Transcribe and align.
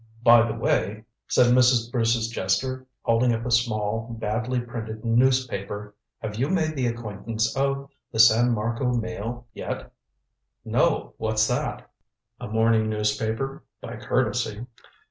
"By 0.23 0.41
the 0.47 0.55
way," 0.55 1.03
said 1.27 1.53
Mrs. 1.53 1.91
Bruce's 1.91 2.27
jester, 2.29 2.87
holding 3.03 3.33
up 3.35 3.45
a 3.45 3.51
small, 3.51 4.17
badly 4.19 4.59
printed 4.59 5.05
newspaper, 5.05 5.93
"have 6.23 6.37
you 6.37 6.49
made 6.49 6.75
the 6.75 6.87
acquaintance 6.87 7.55
of 7.55 7.87
the 8.11 8.17
San 8.17 8.51
Marco 8.51 8.95
Mail 8.95 9.45
yet?" 9.53 9.91
"No 10.65 11.13
what's 11.19 11.47
that?" 11.47 11.87
"A 12.39 12.47
morning 12.47 12.89
newspaper 12.89 13.63
by 13.79 13.95
courtesy. 13.97 14.65